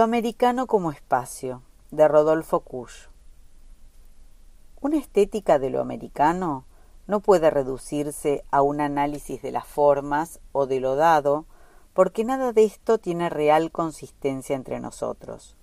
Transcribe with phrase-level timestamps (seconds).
[0.00, 1.60] Lo americano como espacio,
[1.90, 3.10] de Rodolfo Kusch.
[4.80, 6.64] Una estética de lo americano
[7.06, 11.44] no puede reducirse a un análisis de las formas o de lo dado,
[11.92, 15.54] porque nada de esto tiene real consistencia entre nosotros.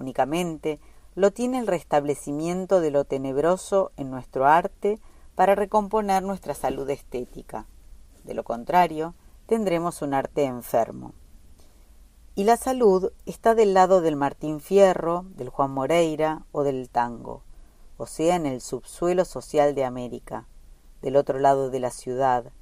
[0.00, 0.80] Únicamente
[1.14, 4.98] lo tiene el restablecimiento de lo tenebroso en nuestro arte
[5.34, 7.66] para recomponer nuestra salud estética.
[8.24, 9.14] De lo contrario,
[9.46, 11.12] tendremos un arte enfermo.
[12.38, 17.42] Y la salud está del lado del Martín Fierro, del Juan Moreira o del tango,
[17.96, 20.46] o sea, en el subsuelo social de América,
[21.02, 22.52] del otro lado de la ciudad,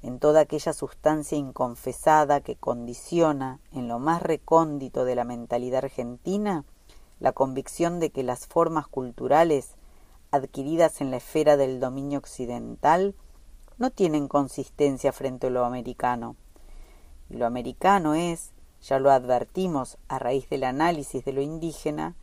[0.00, 6.64] en toda aquella sustancia inconfesada que condiciona, en lo más recóndito de la mentalidad argentina,
[7.20, 9.74] la convicción de que las formas culturales
[10.30, 13.14] adquiridas en la esfera del dominio occidental
[13.76, 16.36] no tienen consistencia frente a lo americano.
[17.28, 22.14] Y lo americano es, ya lo advertimos a raíz del análisis de lo indígena,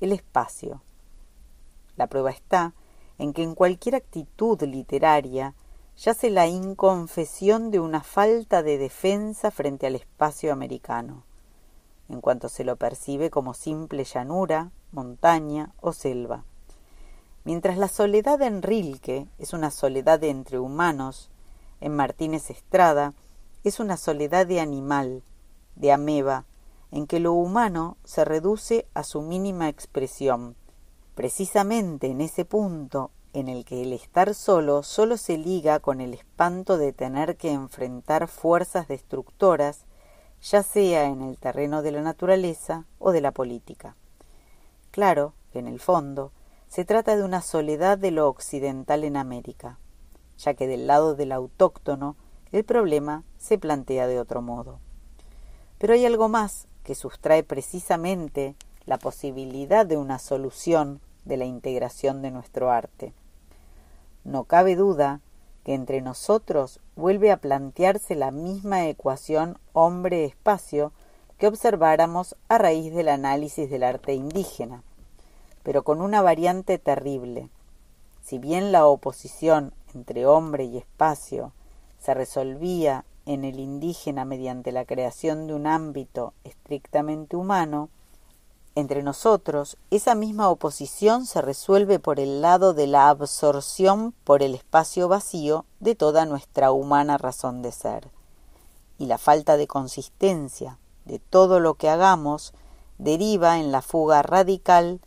[0.00, 0.82] el espacio.
[1.96, 2.74] La prueba está
[3.18, 5.54] en que en cualquier actitud literaria
[5.96, 11.24] yace la inconfesión de una falta de defensa frente al espacio americano,
[12.08, 16.44] en cuanto se lo percibe como simple llanura, montaña o selva.
[17.44, 21.30] Mientras la soledad en Rilke es una soledad entre humanos,
[21.80, 23.14] en Martínez Estrada
[23.64, 25.22] es una soledad de animal,
[25.76, 26.44] de ameba,
[26.90, 30.56] en que lo humano se reduce a su mínima expresión,
[31.14, 36.14] precisamente en ese punto en el que el estar solo solo se liga con el
[36.14, 39.86] espanto de tener que enfrentar fuerzas destructoras,
[40.42, 43.96] ya sea en el terreno de la naturaleza o de la política.
[44.90, 46.32] Claro que en el fondo
[46.68, 49.78] se trata de una soledad de lo occidental en América,
[50.36, 52.16] ya que del lado del autóctono
[52.50, 54.80] el problema se plantea de otro modo.
[55.82, 58.54] Pero hay algo más que sustrae precisamente
[58.86, 63.12] la posibilidad de una solución de la integración de nuestro arte.
[64.22, 65.18] No cabe duda
[65.64, 70.92] que entre nosotros vuelve a plantearse la misma ecuación hombre-espacio
[71.36, 74.84] que observáramos a raíz del análisis del arte indígena,
[75.64, 77.48] pero con una variante terrible.
[78.22, 81.50] Si bien la oposición entre hombre y espacio
[81.98, 87.88] se resolvía en el indígena mediante la creación de un ámbito estrictamente humano,
[88.74, 94.54] entre nosotros esa misma oposición se resuelve por el lado de la absorción por el
[94.54, 98.08] espacio vacío de toda nuestra humana razón de ser.
[98.98, 102.54] Y la falta de consistencia de todo lo que hagamos
[102.96, 105.00] deriva en la fuga radical,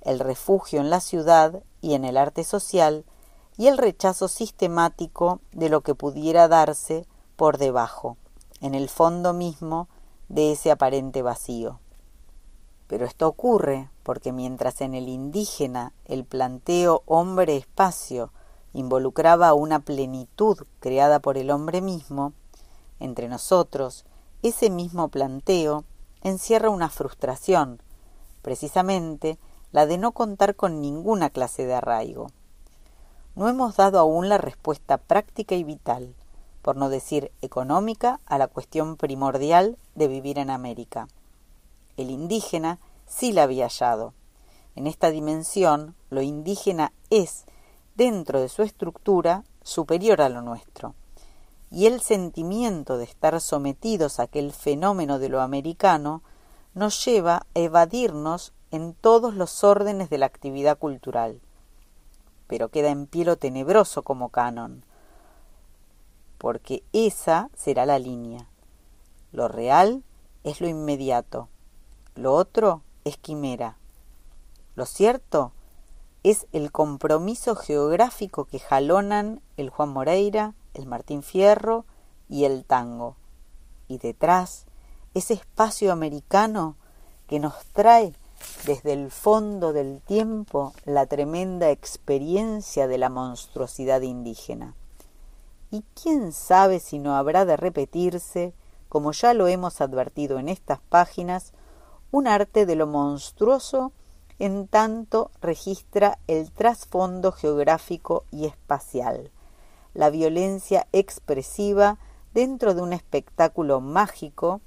[0.00, 3.04] el refugio en la ciudad y en el arte social,
[3.56, 8.16] y el rechazo sistemático de lo que pudiera darse por debajo,
[8.60, 9.88] en el fondo mismo
[10.28, 11.80] de ese aparente vacío.
[12.86, 18.30] Pero esto ocurre porque mientras en el indígena el planteo hombre-espacio
[18.72, 22.32] involucraba una plenitud creada por el hombre mismo,
[23.00, 24.04] entre nosotros
[24.42, 25.84] ese mismo planteo
[26.22, 27.80] encierra una frustración,
[28.42, 29.38] precisamente
[29.72, 32.28] la de no contar con ninguna clase de arraigo.
[33.34, 36.14] No hemos dado aún la respuesta práctica y vital,
[36.64, 41.08] por no decir económica, a la cuestión primordial de vivir en América.
[41.98, 44.14] El indígena sí la había hallado.
[44.74, 47.44] En esta dimensión, lo indígena es,
[47.96, 50.94] dentro de su estructura, superior a lo nuestro.
[51.70, 56.22] Y el sentimiento de estar sometidos a aquel fenómeno de lo americano
[56.72, 61.42] nos lleva a evadirnos en todos los órdenes de la actividad cultural.
[62.46, 64.82] Pero queda en pie lo tenebroso como canon,
[66.44, 68.50] porque esa será la línea.
[69.32, 70.04] Lo real
[70.42, 71.48] es lo inmediato,
[72.16, 73.78] lo otro es quimera.
[74.74, 75.52] Lo cierto
[76.22, 81.86] es el compromiso geográfico que jalonan el Juan Moreira, el Martín Fierro
[82.28, 83.16] y el tango.
[83.88, 84.66] Y detrás,
[85.14, 86.76] ese espacio americano
[87.26, 88.12] que nos trae
[88.66, 94.74] desde el fondo del tiempo la tremenda experiencia de la monstruosidad indígena
[95.74, 98.54] y quién sabe si no habrá de repetirse,
[98.88, 101.52] como ya lo hemos advertido en estas páginas,
[102.12, 103.90] un arte de lo monstruoso
[104.38, 109.32] en tanto registra el trasfondo geográfico y espacial,
[109.94, 111.98] la violencia expresiva
[112.34, 114.60] dentro de un espectáculo mágico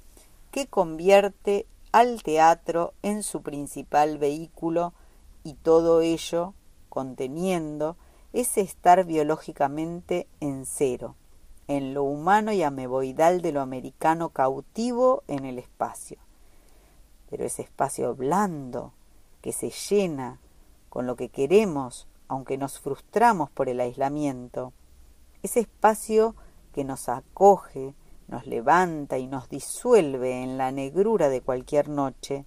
[0.50, 4.92] que convierte al teatro en su principal vehículo
[5.42, 6.52] y todo ello
[6.90, 7.96] conteniendo
[8.32, 11.16] es estar biológicamente en cero,
[11.66, 16.18] en lo humano y ameboidal de lo americano cautivo en el espacio.
[17.30, 18.94] pero ese espacio blando
[19.42, 20.40] que se llena
[20.88, 24.72] con lo que queremos, aunque nos frustramos por el aislamiento,
[25.42, 26.34] ese espacio
[26.72, 27.94] que nos acoge,
[28.28, 32.46] nos levanta y nos disuelve en la negrura de cualquier noche,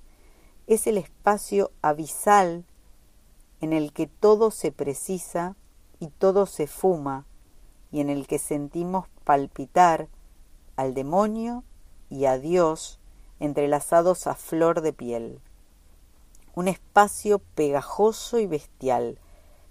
[0.67, 2.65] es el espacio abisal
[3.61, 5.55] en el que todo se precisa
[6.01, 7.25] y todo se fuma
[7.91, 10.07] y en el que sentimos palpitar
[10.75, 11.63] al demonio
[12.09, 12.99] y a Dios
[13.39, 15.39] entrelazados a flor de piel.
[16.55, 19.19] Un espacio pegajoso y bestial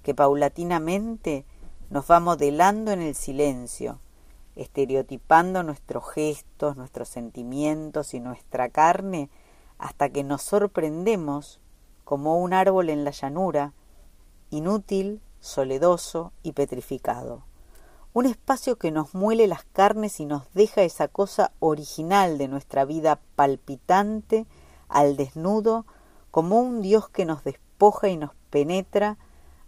[0.05, 1.45] que paulatinamente
[1.91, 3.99] nos va modelando en el silencio,
[4.55, 9.31] estereotipando nuestros gestos, nuestros sentimientos y nuestra carne
[9.79, 11.59] hasta que nos sorprendemos
[12.05, 13.73] como un árbol en la llanura,
[14.51, 17.43] inútil, soledoso y petrificado.
[18.13, 22.85] Un espacio que nos muele las carnes y nos deja esa cosa original de nuestra
[22.85, 24.47] vida palpitante
[24.89, 25.87] al desnudo,
[26.31, 29.19] como un Dios que nos despoja y nos penetra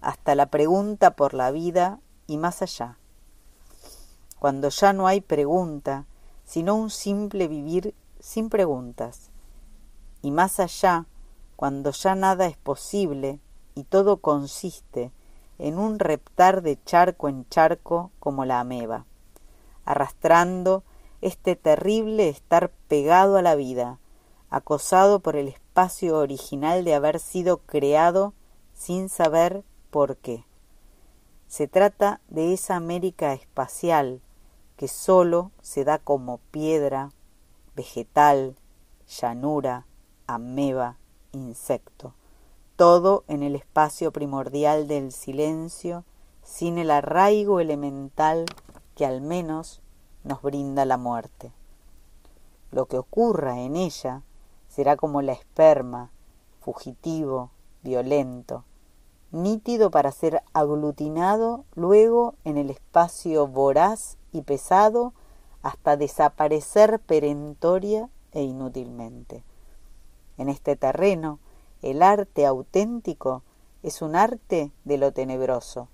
[0.01, 2.99] hasta la pregunta por la vida y más allá
[4.43, 6.05] cuando ya no hay pregunta,
[6.45, 9.31] sino un simple vivir sin preguntas.
[10.21, 11.07] Y más allá,
[11.55, 13.39] cuando ya nada es posible
[13.77, 15.13] y todo consiste
[15.63, 19.07] en un reptar de charco en charco como la ameba,
[19.85, 20.83] arrastrando
[21.21, 24.01] este terrible estar pegado a la vida,
[24.51, 28.35] acosado por el espacio original de haber sido creado
[28.75, 30.45] sin saber por qué.
[31.47, 34.21] Se trata de esa América espacial,
[34.77, 37.13] que sólo se da como piedra,
[37.77, 38.57] vegetal,
[39.07, 39.87] llanura,
[40.27, 40.97] ameba,
[41.31, 42.15] insecto,
[42.77, 46.05] todo en el espacio primordial del silencio,
[46.43, 48.47] sin el arraigo elemental
[48.95, 49.81] que al menos
[50.25, 51.53] nos brinda la muerte.
[52.71, 54.23] Lo que ocurra en ella
[54.69, 56.11] será como la esperma,
[56.61, 57.51] fugitivo,
[57.83, 58.65] violento,
[59.31, 65.13] nítido para ser aglutinado luego en el espacio voraz y pesado
[65.63, 69.45] hasta desaparecer perentoria e inútilmente.
[70.39, 71.39] En este terreno,
[71.83, 73.43] el arte auténtico
[73.83, 75.89] es un arte de lo tenebroso,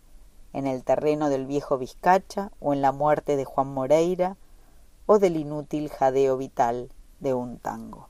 [0.53, 4.37] en el terreno del viejo Vizcacha o en la muerte de Juan Moreira
[5.07, 6.91] o del inútil jadeo vital
[7.21, 8.09] de un tango.